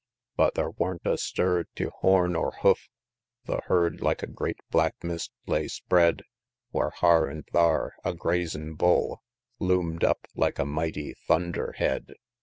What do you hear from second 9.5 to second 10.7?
Loom'd up, like a